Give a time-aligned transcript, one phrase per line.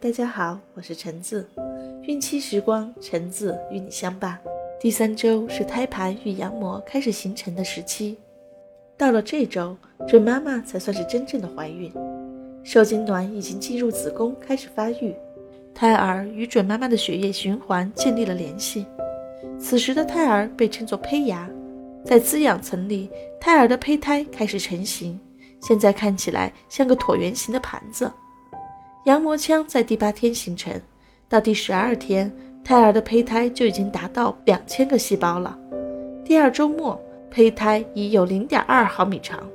[0.00, 1.44] 大家好，我是橙子。
[2.04, 4.38] 孕期时光，橙子与你相伴。
[4.78, 8.16] 第三周是胎盘与羊膜开始形成的时期，
[8.96, 11.92] 到了这周，准妈妈才算是真正的怀孕。
[12.62, 15.16] 受精卵已经进入子宫，开始发育，
[15.74, 18.86] 胎儿与准妈妈的血液循环建立了联系。
[19.58, 21.50] 此时的胎儿被称作胚芽，
[22.04, 23.10] 在滋养层里，
[23.40, 25.18] 胎儿的胚胎开始成型，
[25.60, 28.08] 现在看起来像个椭圆形的盘子。
[29.08, 30.70] 羊膜腔在第八天形成，
[31.30, 32.30] 到第十二天，
[32.62, 35.58] 胎儿的胚胎就已经达到两千个细胞了。
[36.22, 37.00] 第二周末，
[37.30, 39.48] 胚胎已有零点二毫米长。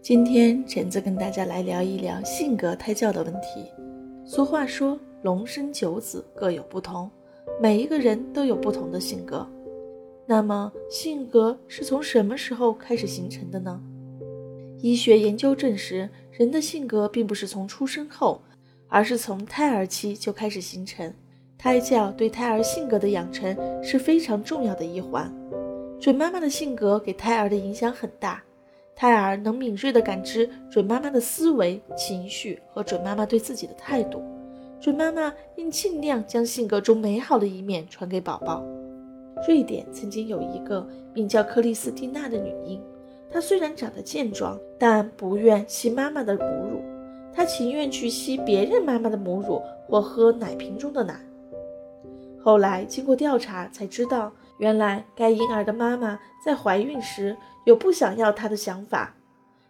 [0.00, 3.66] 今天，橙子跟大家来聊一聊性格胎教的问题。
[4.24, 7.10] 俗话说，龙生九子各有不同，
[7.60, 9.44] 每一个人都有不同的性格。
[10.26, 13.80] 那么，性格是从什么时候开始形成的呢？
[14.80, 18.40] 医学研究证实，人的性格并不是从出生后，
[18.88, 21.12] 而是从胎儿期就开始形成。
[21.58, 25.32] 胎教对胎儿性格的养成是非常重要的一环。
[26.00, 28.42] 准妈妈的性格给胎儿的影响很大，
[28.94, 34.22] 胎儿能敏锐地感知准妈妈的思维、情绪和准妈妈对自己的态度。
[34.80, 38.62] 准妈妈应尽量将性格中美好的一面传给宝宝。
[39.46, 42.82] 瑞典曾经有一个名叫克里斯蒂娜的女婴，
[43.30, 46.80] 她虽然长得健壮，但不愿吸妈妈的母乳，
[47.34, 51.20] 她情愿去吸别人妈妈的母乳或喝奶瓶中的奶。
[52.42, 59.14] 后来经过调查才知道，原来该婴儿的妈妈在怀孕时有不想要她的想法，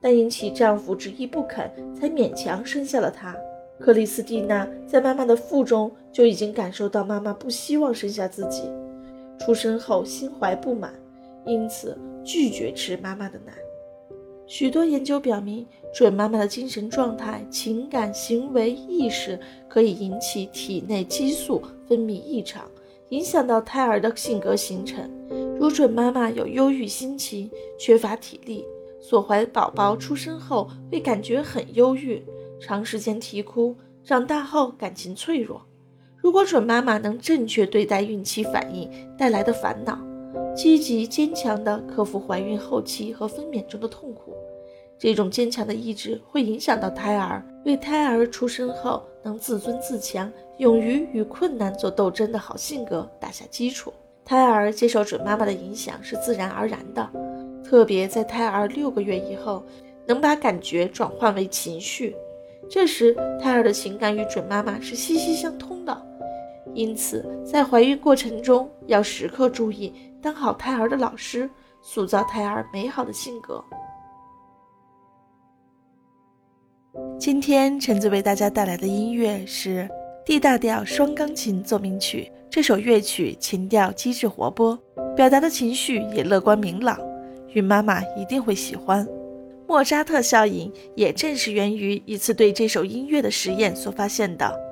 [0.00, 3.36] 但因其丈夫执意不肯，才勉强生下了她。
[3.80, 8.62] 克里斯蒂娜在妈妈的腹中就已经感受到妈妈不希望生下自己。
[9.38, 10.92] 出生后心怀不满，
[11.44, 13.52] 因此拒绝吃妈妈的奶。
[14.46, 19.38] 许多研究表明，准妈妈的精神状态、情感、行为、意识
[19.68, 22.70] 可以引起体内激素分泌异常，
[23.08, 25.10] 影响到胎儿的性格形成。
[25.58, 28.64] 如准妈妈有忧郁心情、缺乏体力，
[29.00, 32.22] 所怀宝宝出生后会感觉很忧郁，
[32.60, 35.60] 长时间啼哭，长大后感情脆弱。
[36.26, 39.96] 如果准妈妈能正确对待孕期反应带来的烦恼，
[40.56, 44.34] 积极坚强地克服怀孕后期和分娩中的痛苦，
[44.98, 50.28] 这种坚强的意志会影响到胎儿，为胎儿出生后能自尊自强、
[50.58, 53.92] 勇于与困难做斗争的好性格打下基础。
[54.24, 57.08] 胎儿接受准妈妈的影响是自然而然的，
[57.62, 59.62] 特别在胎儿六个月以后，
[60.04, 62.16] 能把感觉转换为情绪，
[62.68, 66.15] 这时胎儿的情感与准妈妈是息息相通的。
[66.76, 71.48] 因此，在怀孕过程中要时刻注意当好胎儿的老师，
[71.80, 73.64] 塑造胎儿美好的性格。
[77.18, 79.88] 今天橙子为大家带来的音乐是
[80.26, 82.30] D 大调双钢琴奏鸣曲。
[82.50, 84.78] 这首乐曲情调机智活泼，
[85.16, 86.98] 表达的情绪也乐观明朗，
[87.54, 89.06] 孕妈妈一定会喜欢。
[89.66, 94.65] 莫扎特效应也正是源于一次对这首音乐的实验所发现的。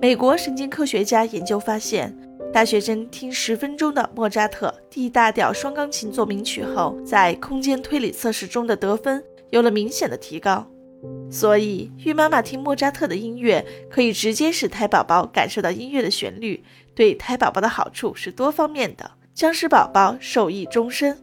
[0.00, 2.16] 美国神经科学家研究发现，
[2.50, 10.66] 大学生听十分钟的莫扎特 D 大调双钢琴奏鸣曲后，在空间推理测试中的得分有了明显的提高。
[11.30, 21.18] 所以，孕妈妈听莫扎特的音乐，可以直接使胎宝宝感受到音乐的旋律，对胎宝宝的好处是多方面的，将使宝宝受益终身。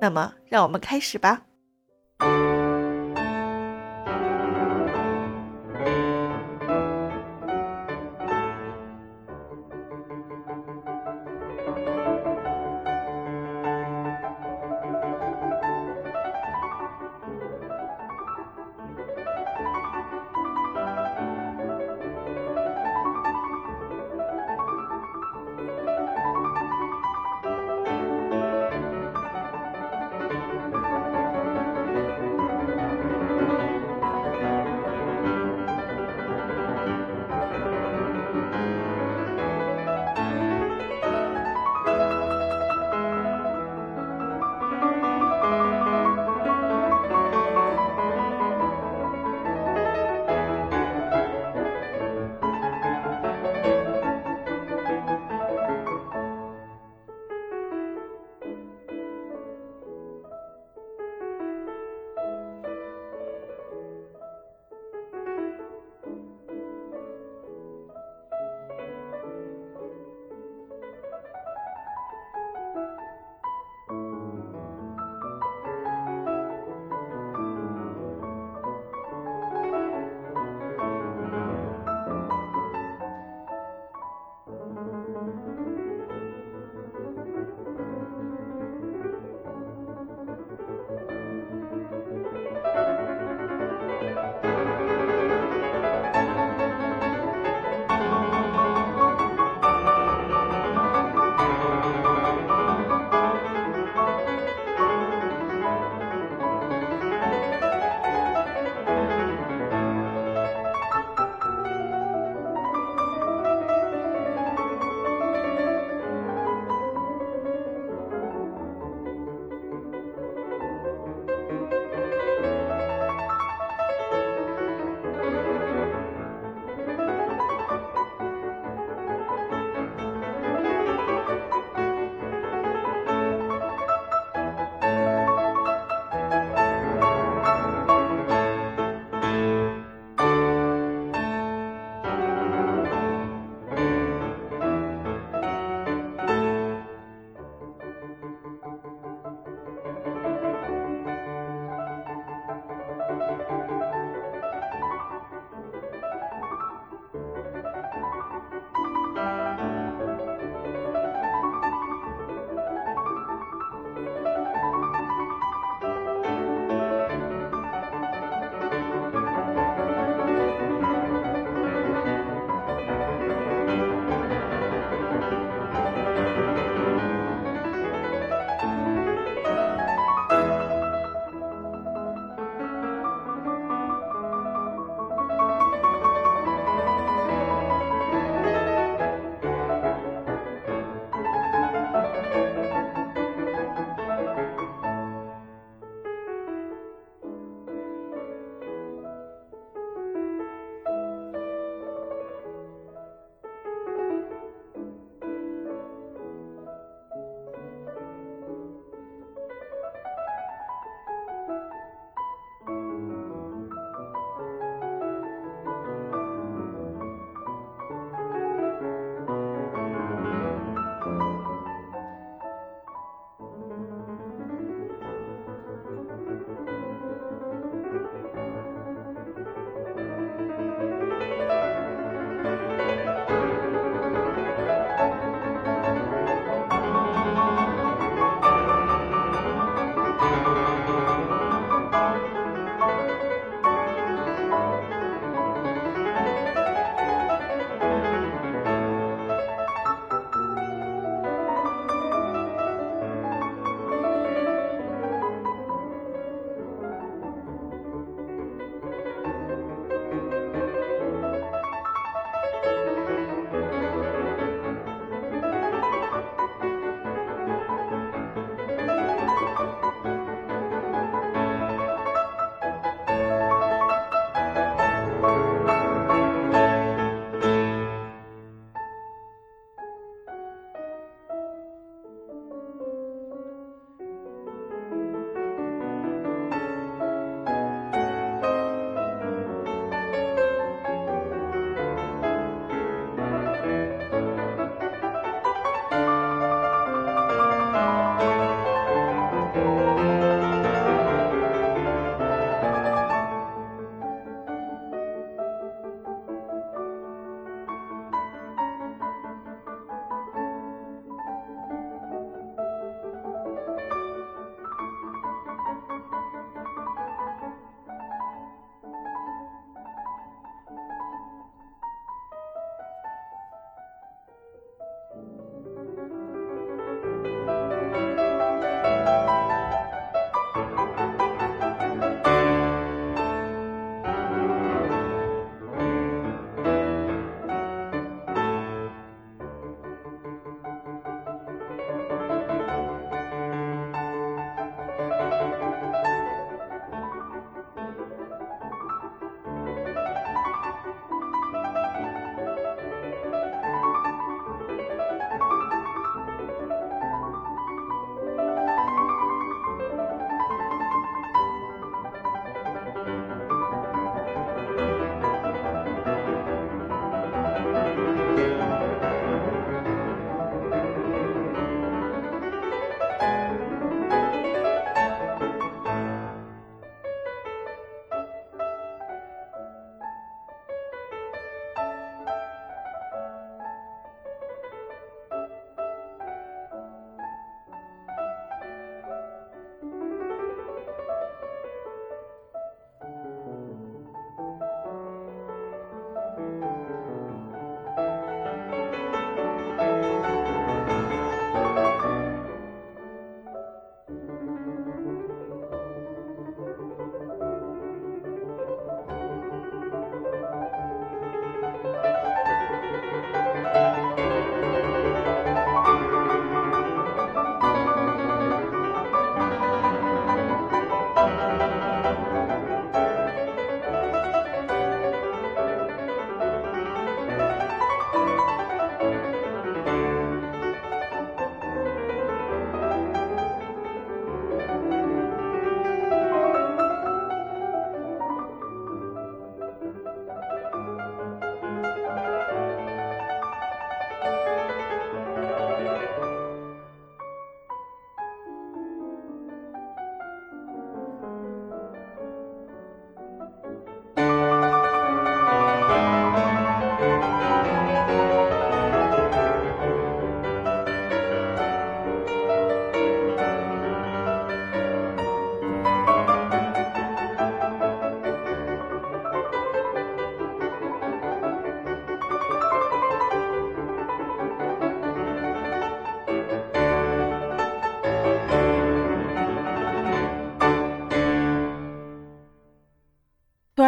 [0.00, 1.42] 那么，让我们开始吧。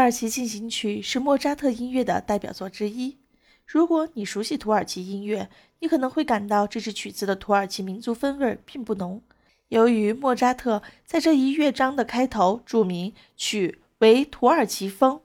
[0.02, 3.18] 土耳其进行曲是莫扎特音乐的代表作之一。
[3.64, 9.22] 如果你熟悉土耳其音乐，你可能会感到这支曲子的土耳其民族风味并不浓。
[9.68, 15.20] 由于莫扎特在这一乐章的开头注明曲为土耳其风，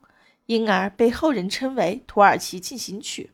[0.46, 3.32] 因而被后人称为土耳其进行曲。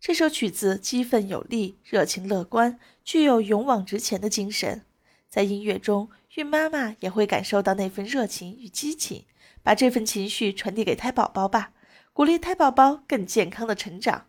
[0.00, 4.82] 这首曲子激愤有力，热情乐观，具有勇往直前的精神。
[5.28, 9.24] 在音乐中，孕妈妈也会感受到那份热情与激情，
[9.64, 11.72] 把这份情绪传递给胎宝宝吧，
[12.12, 14.26] 鼓励胎宝宝更健康的成长。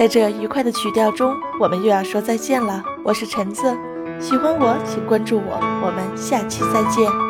[0.00, 2.82] 在这愉快的曲调中，我们又要说再见了。
[3.04, 3.76] 我是橙子，
[4.18, 7.29] 喜欢我请关注我，我们下期再见。